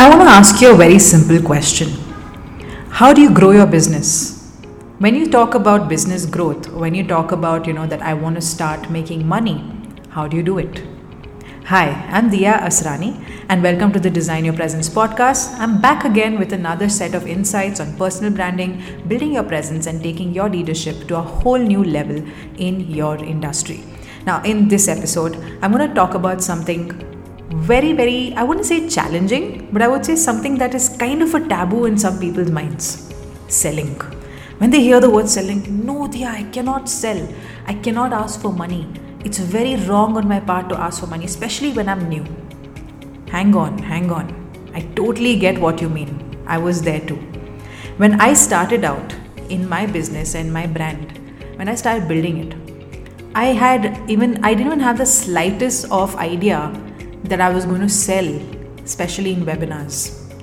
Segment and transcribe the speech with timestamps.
[0.00, 1.88] I want to ask you a very simple question
[2.98, 4.54] How do you grow your business?
[5.00, 8.36] When you talk about business growth, when you talk about, you know, that I want
[8.36, 9.56] to start making money,
[10.10, 10.84] how do you do it?
[11.64, 13.10] Hi, I'm Dia Asrani,
[13.48, 15.58] and welcome to the Design Your Presence podcast.
[15.58, 20.00] I'm back again with another set of insights on personal branding, building your presence, and
[20.00, 22.22] taking your leadership to a whole new level
[22.56, 23.82] in your industry.
[24.24, 27.07] Now, in this episode, I'm going to talk about something
[27.50, 31.34] very, very, I wouldn't say challenging, but I would say something that is kind of
[31.34, 33.12] a taboo in some people's minds
[33.48, 33.94] selling.
[34.58, 37.26] When they hear the word selling, no, Dia, I cannot sell.
[37.66, 38.86] I cannot ask for money
[39.24, 42.24] it's very wrong on my part to ask for money, especially when I'm new.
[43.28, 44.32] Hang on, hang on.
[44.74, 46.36] I totally get what you mean.
[46.46, 47.16] I was there too.
[47.96, 49.14] When I started out
[49.48, 51.18] in my business and my brand,
[51.56, 52.54] when I started building it,
[53.34, 56.72] I had even, I didn't even have the slightest of idea
[57.28, 58.26] that I was going to sell,
[58.84, 59.96] especially in webinars,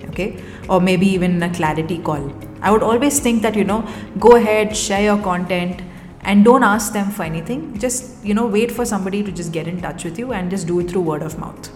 [0.09, 0.41] okay?
[0.69, 2.33] Or maybe even a clarity call.
[2.61, 3.87] I would always think that, you know,
[4.19, 5.81] go ahead, share your content,
[6.21, 7.77] and don't ask them for anything.
[7.77, 10.65] Just you know wait for somebody to just get in touch with you and just
[10.65, 11.69] do it through word of mouth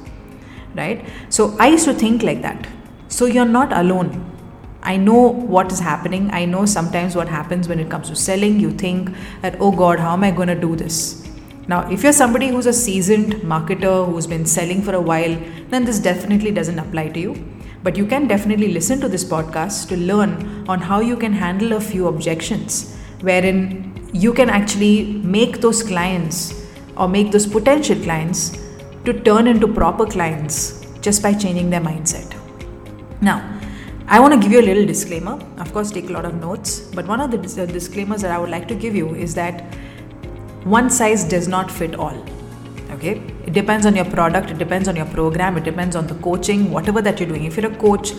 [0.75, 1.05] right?
[1.29, 2.67] So i used to think like that.
[3.07, 4.25] So you're not alone.
[4.81, 5.21] I know
[5.55, 6.29] what is happening.
[6.31, 8.59] I know sometimes what happens when it comes to selling.
[8.59, 9.09] You think
[9.41, 11.18] that oh god how am i going to do this
[11.71, 15.35] now if you're somebody who's a seasoned marketer who's been selling for a while
[15.73, 17.33] then this definitely doesn't apply to you
[17.83, 20.31] but you can definitely listen to this podcast to learn
[20.67, 23.59] on how you can handle a few objections wherein
[24.13, 24.95] you can actually
[25.37, 26.39] make those clients
[26.97, 28.57] or make those potential clients
[29.05, 32.35] to turn into proper clients just by changing their mindset.
[33.21, 33.37] Now,
[34.07, 35.39] I want to give you a little disclaimer.
[35.57, 38.39] Of course, take a lot of notes, but one of the uh, disclaimers that I
[38.39, 39.63] would like to give you is that
[40.63, 42.25] one size does not fit all.
[42.91, 43.21] Okay?
[43.45, 46.71] It depends on your product, it depends on your program, it depends on the coaching,
[46.71, 47.45] whatever that you're doing.
[47.45, 48.13] If you're a coach,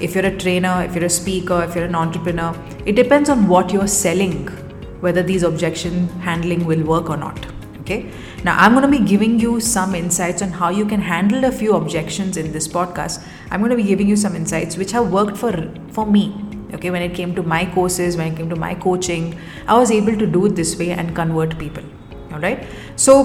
[0.00, 3.48] if you're a trainer, if you're a speaker, if you're an entrepreneur, it depends on
[3.48, 4.48] what you're selling
[5.00, 7.46] whether these objection handling will work or not
[7.80, 8.10] okay
[8.44, 11.52] now i'm going to be giving you some insights on how you can handle a
[11.52, 15.12] few objections in this podcast i'm going to be giving you some insights which have
[15.12, 15.52] worked for
[15.90, 16.24] for me
[16.74, 19.38] okay when it came to my courses when it came to my coaching
[19.68, 21.84] i was able to do it this way and convert people
[22.32, 22.66] all right
[22.96, 23.22] so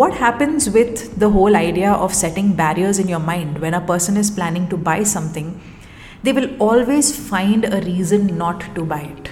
[0.00, 4.16] what happens with the whole idea of setting barriers in your mind when a person
[4.16, 5.60] is planning to buy something
[6.22, 9.30] they will always find a reason not to buy it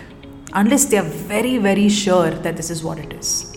[0.54, 3.49] unless they are very, very sure that this is what it is.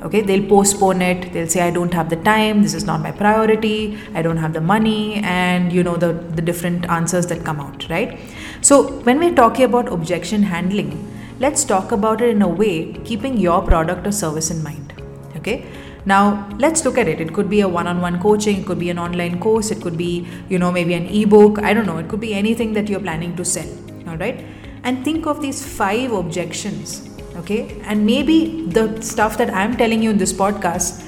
[0.00, 3.10] Okay, they'll postpone it, they'll say, I don't have the time, this is not my
[3.10, 7.60] priority, I don't have the money, and you know, the, the different answers that come
[7.60, 8.20] out, right?
[8.60, 10.92] So, when we're talking about objection handling,
[11.40, 14.92] let's talk about it in a way keeping your product or service in mind.
[15.34, 15.66] Okay,
[16.06, 17.20] now let's look at it.
[17.20, 19.82] It could be a one on one coaching, it could be an online course, it
[19.82, 22.88] could be, you know, maybe an ebook, I don't know, it could be anything that
[22.88, 23.68] you're planning to sell,
[24.06, 24.44] all right?
[24.84, 27.80] and think of these five objections okay?
[27.84, 31.04] And maybe the stuff that i'm telling you in this podcast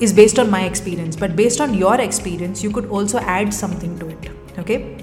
[0.00, 3.98] is based on my experience but based on your experience you could also add something
[3.98, 4.96] to it okay?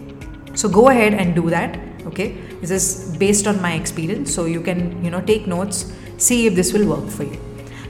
[0.54, 2.38] So go ahead and do that okay?
[2.62, 6.56] This is based on my experience so you can you know take notes see if
[6.56, 7.40] this will work for you.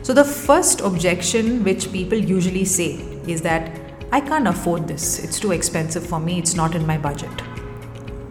[0.01, 2.93] So the first objection which people usually say
[3.27, 3.81] is that
[4.11, 5.23] i can't afford this.
[5.23, 6.39] It's too expensive for me.
[6.39, 7.41] It's not in my budget.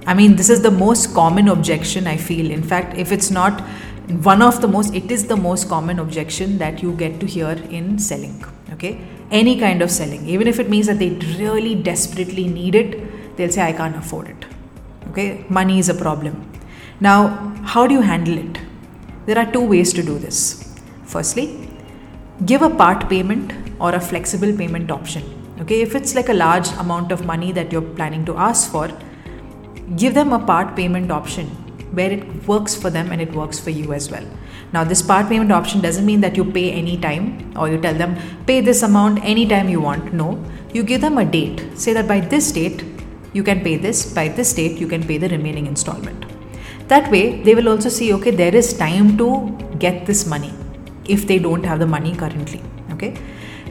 [0.06, 2.50] I mean, this is the most common objection I feel.
[2.50, 3.62] In fact, if it's not
[4.08, 7.50] one of the most, it is the most common objection that you get to hear
[7.70, 8.44] in selling.
[8.72, 9.00] Okay,
[9.30, 13.50] any kind of selling, even if it means that they really desperately need it, they'll
[13.50, 14.44] say, I can't afford it.
[15.10, 16.50] Okay, money is a problem.
[17.00, 18.58] Now, how do you handle it?
[19.26, 20.78] There are two ways to do this.
[21.04, 21.70] Firstly,
[22.44, 25.22] give a part payment or a flexible payment option.
[25.60, 28.90] Okay, if it's like a large amount of money that you're planning to ask for,
[29.96, 31.63] give them a part payment option
[31.94, 34.26] where it works for them and it works for you as well.
[34.72, 37.94] Now, this part payment option doesn't mean that you pay any time or you tell
[37.94, 38.16] them
[38.46, 40.12] pay this amount anytime you want.
[40.12, 41.64] No, you give them a date.
[41.78, 42.84] Say that by this date
[43.32, 46.26] you can pay this, by this date you can pay the remaining installment.
[46.88, 50.52] That way, they will also see okay, there is time to get this money
[51.06, 52.62] if they don't have the money currently.
[52.92, 53.16] Okay.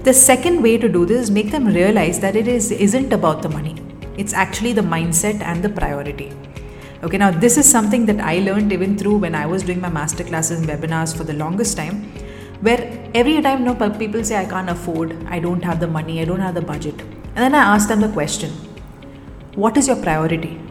[0.04, 3.42] The second way to do this is make them realize that it is isn't about
[3.42, 3.76] the money
[4.18, 6.32] it's actually the mindset and the priority.
[7.04, 9.90] Okay, now this is something that I learned even through when I was doing my
[9.90, 12.04] master classes and webinars for the longest time,
[12.62, 16.22] where every time you know, people say, I can't afford, I don't have the money,
[16.22, 17.02] I don't have the budget.
[17.02, 18.52] And then I ask them the question
[19.56, 20.62] What is your priority?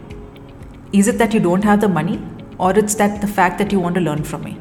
[0.91, 2.19] Is it that you don't have the money,
[2.57, 4.57] or it's that the fact that you want to learn from me?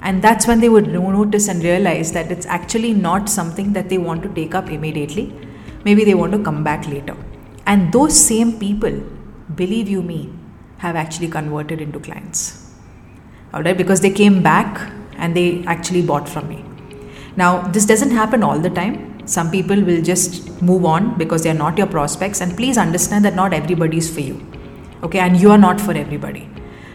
[0.00, 3.98] And that's when they would notice and realize that it's actually not something that they
[3.98, 5.34] want to take up immediately.
[5.84, 7.16] Maybe they want to come back later
[7.66, 9.02] And those same people,
[9.54, 10.32] believe you me,
[10.82, 12.40] have actually converted into clients.
[13.54, 16.64] All right, because they came back and they actually bought from me.
[17.36, 19.26] Now, this doesn't happen all the time.
[19.26, 22.40] Some people will just move on because they are not your prospects.
[22.40, 24.44] And please understand that not everybody is for you.
[25.04, 26.48] Okay, and you are not for everybody.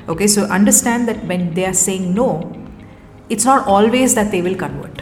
[0.10, 2.30] Okay, so understand that when they are saying no,
[3.30, 5.02] it's not always that they will convert.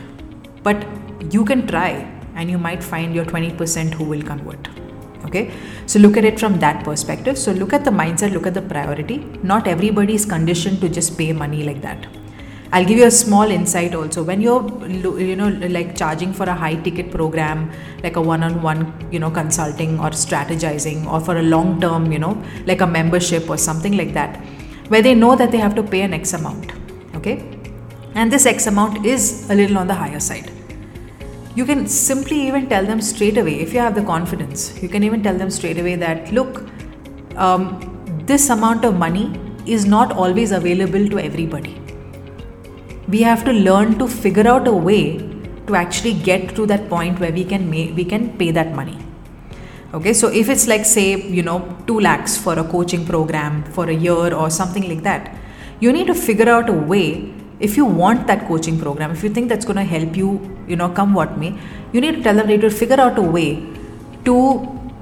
[0.64, 0.86] But
[1.34, 1.90] you can try
[2.36, 4.75] and you might find your 20% who will convert.
[5.36, 5.52] Okay,
[5.86, 7.38] so look at it from that perspective.
[7.38, 9.18] So look at the mindset, look at the priority.
[9.44, 12.08] Not everybody is conditioned to just pay money like that.
[12.72, 14.24] I'll give you a small insight also.
[14.24, 17.70] When you're, you know, like charging for a high ticket program,
[18.02, 22.12] like a one on one, you know, consulting or strategizing, or for a long term,
[22.14, 24.38] you know, like a membership or something like that,
[24.88, 26.72] where they know that they have to pay an X amount.
[27.16, 27.44] Okay.
[28.14, 30.50] And this X amount is a little on the higher side.
[31.56, 35.04] You can simply even tell them straight away, if you have the confidence, you can
[35.04, 36.64] even tell them straight away that, look,
[37.38, 41.80] um, this amount of money is not always available to everybody.
[43.08, 45.18] We have to learn to figure out a way
[45.68, 48.98] to actually get to that point where we can make, we can pay that money.
[49.94, 53.90] Okay so if it's like say you know 2 lakhs for a coaching program for
[53.90, 55.38] a year or something like that
[55.80, 59.30] you need to figure out a way if you want that coaching program if you
[59.30, 61.52] think that's going to help you you know come what may
[61.94, 63.50] you need to tell them they need to figure out a way
[64.26, 64.36] to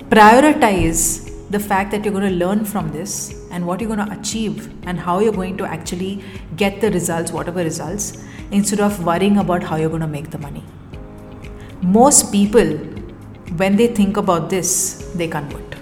[0.10, 1.04] prioritize
[1.50, 3.14] the fact that you're going to learn from this
[3.52, 6.24] and what you're going to achieve and how you're going to actually
[6.56, 10.38] get the results, whatever results, instead of worrying about how you're going to make the
[10.40, 10.64] money.
[11.82, 12.78] Most people,
[13.62, 15.76] when they think about this, they convert.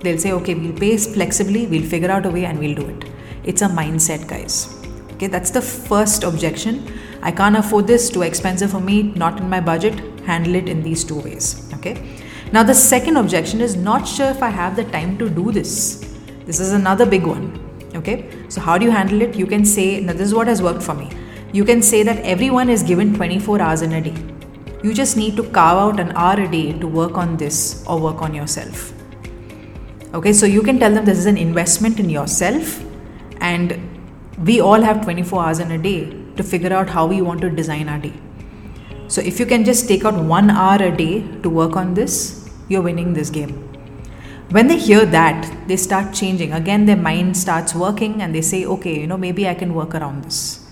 [0.00, 3.04] They'll say, okay, we'll pay flexibly, we'll figure out a way, and we'll do it.
[3.44, 4.74] It's a mindset, guys.
[5.14, 6.86] Okay, that's the first objection.
[7.22, 9.98] I can't afford this, too expensive for me, not in my budget.
[10.24, 11.70] Handle it in these two ways.
[11.74, 12.20] Okay.
[12.52, 16.14] Now, the second objection is not sure if I have the time to do this.
[16.44, 17.60] This is another big one.
[17.96, 19.34] Okay, so how do you handle it?
[19.34, 21.10] You can say, now this is what has worked for me.
[21.52, 24.14] You can say that everyone is given 24 hours in a day.
[24.82, 27.98] You just need to carve out an hour a day to work on this or
[27.98, 28.92] work on yourself.
[30.14, 32.84] Okay, so you can tell them this is an investment in yourself,
[33.40, 33.80] and
[34.44, 37.50] we all have 24 hours in a day to figure out how we want to
[37.50, 38.12] design our day.
[39.08, 42.48] So if you can just take out one hour a day to work on this,
[42.68, 43.62] you're winning this game.
[44.50, 46.52] When they hear that, they start changing.
[46.52, 49.94] Again, their mind starts working and they say, okay, you know, maybe I can work
[49.94, 50.64] around this.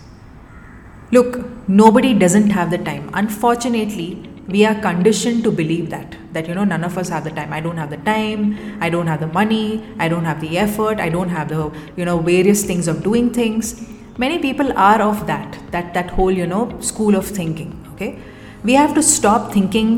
[1.10, 3.10] Look, nobody doesn't have the time.
[3.14, 7.30] Unfortunately, we are conditioned to believe that that you know none of us have the
[7.30, 8.42] time i don't have the time
[8.80, 12.04] i don't have the money i don't have the effort i don't have the you
[12.04, 13.88] know various things of doing things
[14.18, 18.18] many people are of that that that whole you know school of thinking okay
[18.62, 19.90] we have to stop thinking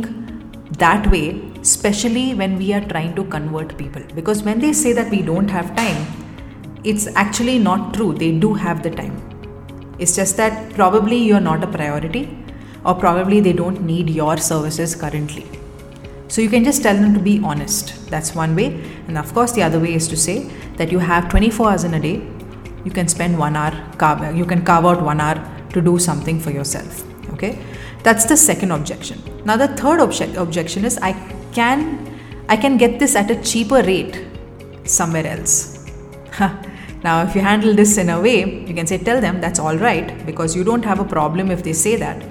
[0.79, 1.27] that way
[1.67, 4.03] especially when we are trying to convert people.
[4.15, 6.07] Because when they say that we don't have time,
[6.85, 8.13] it's actually not true.
[8.13, 9.17] They do have the time.
[9.99, 12.25] It's just that probably you're not a priority,
[12.85, 15.47] or probably they don't need your services currently.
[16.29, 17.95] So you can just tell them to be honest.
[18.11, 18.67] That's one way.
[19.09, 20.39] And of course, the other way is to say
[20.77, 22.17] that you have 24 hours in a day.
[22.87, 25.39] You can spend one hour, carve, you can carve out one hour
[25.71, 27.03] to do something for yourself.
[27.33, 27.59] Okay,
[28.05, 29.21] that's the second objection.
[29.45, 31.13] Now the third obje- objection is I
[31.53, 31.81] can
[32.49, 34.25] I can get this at a cheaper rate
[34.85, 35.85] somewhere else.
[37.03, 39.77] now, if you handle this in a way, you can say, tell them that's all
[39.77, 42.25] right because you don't have a problem if they say that.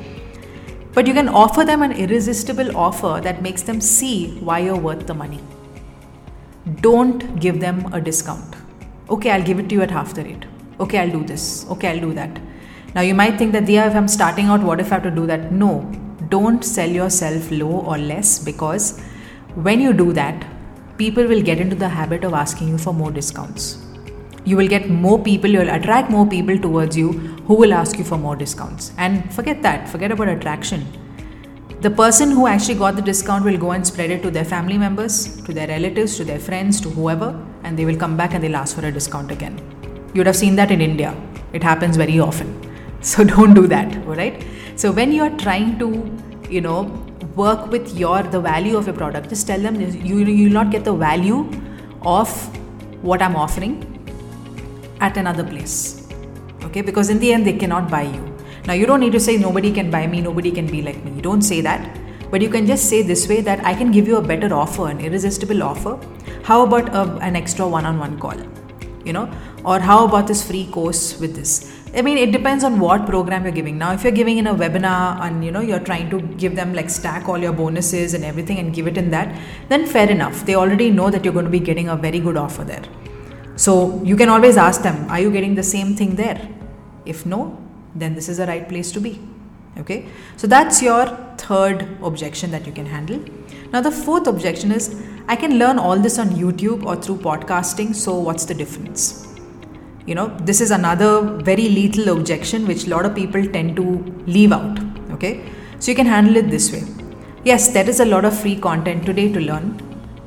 [0.94, 5.06] But you can offer them an irresistible offer that makes them see why you're worth
[5.06, 5.42] the money.
[6.80, 8.56] Don't give them a discount.
[9.10, 10.46] Okay, I'll give it to you at half the rate.
[10.80, 11.66] Okay, I'll do this.
[11.70, 12.42] Okay, I'll do that.
[12.96, 15.12] Now, you might think that, yeah, if I'm starting out, what if I have to
[15.12, 15.52] do that?
[15.52, 15.82] No,
[16.30, 19.00] don't sell yourself low or less because
[19.54, 20.46] when you do that,
[20.98, 23.86] people will get into the habit of asking you for more discounts.
[24.44, 27.12] You will get more people, you'll attract more people towards you
[27.48, 28.92] who will ask you for more discounts.
[28.98, 30.88] And forget that, forget about attraction.
[31.82, 34.78] The person who actually got the discount will go and spread it to their family
[34.78, 38.44] members, to their relatives, to their friends, to whoever, and they will come back and
[38.44, 39.58] they'll ask for a discount again.
[40.14, 41.16] You would have seen that in India.
[41.54, 42.62] It happens very often.
[43.02, 44.44] So don't do that, alright?
[44.78, 45.88] So when you are trying to,
[46.50, 47.06] you know,
[47.36, 50.72] work with your the value of your product just tell them you you will not
[50.76, 51.40] get the value
[52.02, 52.30] of
[53.10, 53.76] what i'm offering
[55.08, 55.76] at another place
[56.64, 58.35] okay because in the end they cannot buy you
[58.68, 61.22] now you don't need to say nobody can buy me nobody can be like me
[61.22, 61.98] don't say that
[62.32, 64.90] but you can just say this way that i can give you a better offer
[64.90, 66.00] an irresistible offer
[66.44, 68.36] how about a, an extra one-on-one call
[69.06, 69.30] you know
[69.64, 73.44] or how about this free course with this I mean, it depends on what program
[73.46, 73.78] you're giving.
[73.78, 76.74] Now, if you're giving in a webinar and you know you're trying to give them
[76.74, 79.34] like stack all your bonuses and everything and give it in that,
[79.70, 80.46] then fair enough.
[80.46, 82.84] They already know that you're going to be getting a very good offer there.
[83.56, 86.50] So you can always ask them, are you getting the same thing there?
[87.06, 87.65] If no,
[87.96, 89.20] then this is the right place to be.
[89.78, 91.06] Okay, so that's your
[91.38, 93.20] third objection that you can handle.
[93.74, 97.94] Now, the fourth objection is I can learn all this on YouTube or through podcasting,
[97.94, 99.28] so what's the difference?
[100.06, 103.86] You know, this is another very lethal objection which a lot of people tend to
[104.28, 104.80] leave out.
[105.12, 106.84] Okay, so you can handle it this way.
[107.44, 109.78] Yes, there is a lot of free content today to learn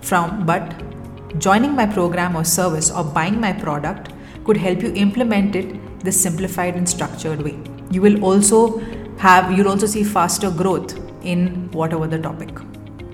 [0.02, 4.12] from, but joining my program or service or buying my product
[4.44, 7.58] could help you implement it this simplified and structured way.
[7.90, 8.78] You will also
[9.18, 12.50] have you'll also see faster growth in whatever the topic.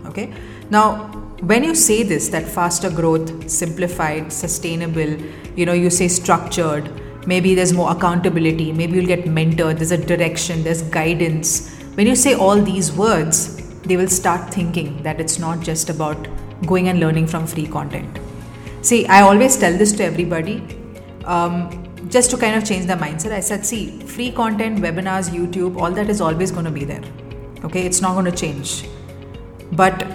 [0.07, 0.33] Okay?
[0.71, 1.07] Now
[1.41, 5.17] when you say this that faster growth simplified sustainable
[5.57, 6.89] you know you say structured
[7.27, 11.71] maybe there's more accountability maybe you'll get mentored there's a direction there's guidance.
[11.95, 16.29] When you say all these words they will start thinking that it's not just about
[16.67, 18.19] going and learning from free content.
[18.83, 20.63] See i always tell this to everybody
[21.25, 25.81] um, just to kind of change the mindset, I said, see, free content, webinars, YouTube,
[25.81, 27.03] all that is always going to be there.
[27.65, 28.87] Okay, it's not going to change.
[29.73, 30.07] But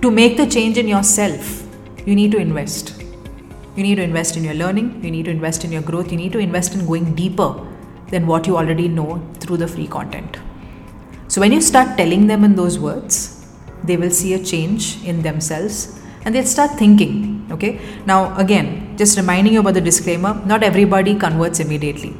[0.00, 1.62] to make the change in yourself,
[2.06, 3.02] you need to invest.
[3.76, 6.18] You need to invest in your learning, you need to invest in your growth, you
[6.18, 7.54] need to invest in going deeper
[8.08, 10.38] than what you already know through the free content.
[11.28, 13.46] So when you start telling them in those words,
[13.84, 17.48] they will see a change in themselves and they'll start thinking.
[17.50, 22.12] Okay, now again, just reminding you about the disclaimer not everybody converts immediately.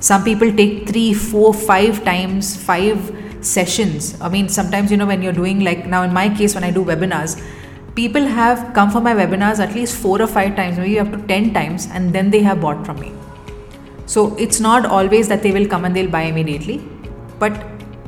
[0.00, 2.98] Some people take three, four, five times, five
[3.40, 4.20] sessions.
[4.20, 6.70] I mean, sometimes, you know, when you're doing like now in my case, when I
[6.70, 7.36] do webinars,
[7.94, 11.18] people have come for my webinars at least four or five times, maybe up to
[11.26, 13.12] 10 times, and then they have bought from me.
[14.06, 16.78] So it's not always that they will come and they'll buy immediately,
[17.38, 17.64] but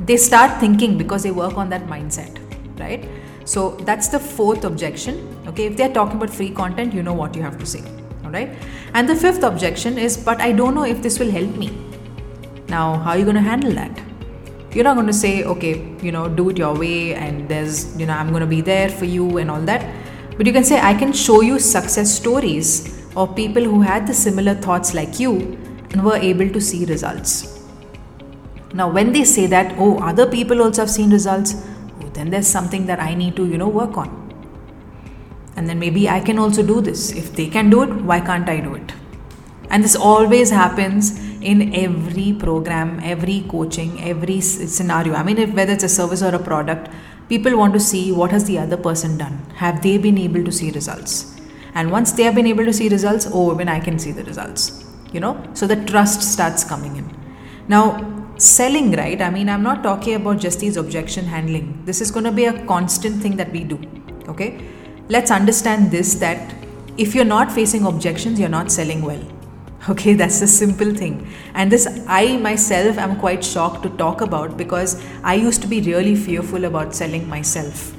[0.07, 2.39] they start thinking because they work on that mindset,
[2.79, 3.09] right?
[3.45, 5.36] So that's the fourth objection.
[5.57, 7.83] Okay, if they're talking about free content, you know what you have to say.
[8.27, 8.51] All right.
[8.93, 11.71] And the fifth objection is, but I don't know if this will help me.
[12.69, 13.99] Now, how are you going to handle that?
[14.73, 18.05] You're not going to say, okay, you know, do it your way and there's, you
[18.05, 19.83] know, I'm going to be there for you and all that.
[20.37, 24.13] But you can say, I can show you success stories of people who had the
[24.13, 25.59] similar thoughts like you
[25.91, 27.63] and were able to see results.
[28.75, 31.55] Now, when they say that, oh, other people also have seen results,
[32.03, 34.26] oh, then there's something that I need to, you know, work on.
[35.57, 37.13] And then maybe I can also do this.
[37.13, 38.93] If they can do it, why can't I do it?
[39.71, 45.15] And this always happens in every program, every coaching, every scenario.
[45.15, 46.89] I mean, if whether it's a service or a product,
[47.29, 49.45] people want to see what has the other person done.
[49.57, 51.35] Have they been able to see results?
[51.75, 54.25] And once they have been able to see results, oh, when I can see the
[54.25, 54.85] results.
[55.13, 57.17] You know, so the trust starts coming in.
[57.69, 59.21] Now, selling, right?
[59.21, 61.85] I mean, I'm not talking about just these objection handling.
[61.85, 63.81] This is going to be a constant thing that we do.
[64.29, 64.61] Okay?
[65.09, 66.55] Let's understand this that
[66.97, 69.23] if you're not facing objections, you're not selling well.
[69.89, 71.29] Okay, that's a simple thing.
[71.55, 75.81] And this, I myself am quite shocked to talk about because I used to be
[75.81, 77.95] really fearful about selling myself.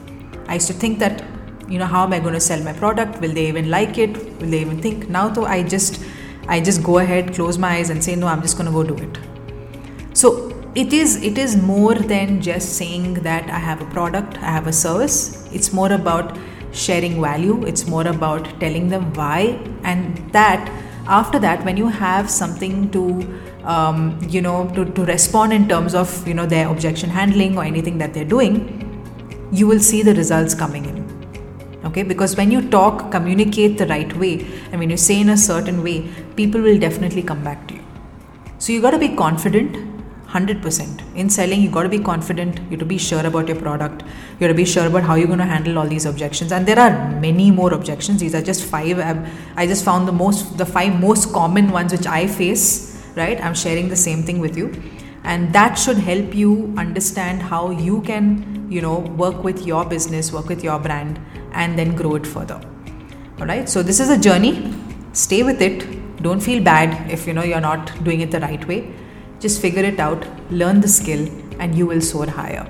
[0.49, 1.23] I used to think that,
[1.69, 3.21] you know, how am I going to sell my product?
[3.21, 4.17] Will they even like it?
[4.41, 5.07] Will they even think?
[5.07, 6.03] Now, though, I just,
[6.49, 8.83] I just go ahead, close my eyes, and say, no, I'm just going to go
[8.83, 9.17] do it
[10.19, 10.29] so
[10.73, 14.69] it is it is more than just saying that i have a product i have
[14.71, 15.17] a service
[15.57, 16.31] it's more about
[16.71, 17.63] sharing value.
[17.65, 19.59] It's more about telling them why.
[19.83, 20.71] And that
[21.07, 23.03] after that when you have something to
[23.63, 27.63] um, you know to, to respond in terms of you know their objection handling or
[27.63, 28.83] anything that they're doing
[29.51, 31.07] you will see the results coming in.
[31.85, 32.03] Okay?
[32.03, 35.83] Because when you talk communicate the right way and when you say in a certain
[35.83, 37.83] way people will definitely come back to you.
[38.59, 39.86] So you got to be confident
[40.29, 43.55] 100% in selling you got to be confident you got to be sure about your
[43.55, 44.01] product.
[44.01, 46.51] You got to be sure about how you're going to handle all these objections.
[46.51, 48.19] And there are many more objections.
[48.19, 48.99] These are just five
[49.55, 53.43] i just found the most the five most common ones which i face right?
[53.43, 54.71] I'm sharing the same thing with you.
[55.23, 60.31] And that should help you understand how you can you know work with your business
[60.31, 61.19] work with your brand
[61.53, 62.59] and then grow it further.
[63.39, 64.73] All right so this is a journey.
[65.13, 66.21] Stay with it.
[66.21, 68.93] Don't feel bad if you know you're not doing it the right way
[69.39, 71.27] just figure it out, learn the skill,
[71.59, 72.65] and you will soar higher.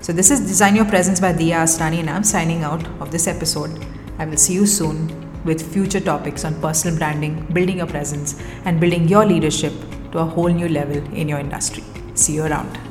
[0.00, 3.26] So, this is Design Your Presence by Dia Asrani, and I'm signing out of this
[3.26, 3.84] episode.
[4.18, 4.98] I will see you soon
[5.44, 9.72] with future topics on personal branding, building your presence, and building your leadership
[10.12, 11.84] to a whole new level in your industry.
[12.14, 12.87] See you around.